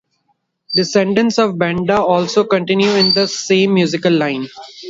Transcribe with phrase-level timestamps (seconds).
[0.73, 4.47] Descendants of Benda also continue in the same musical line.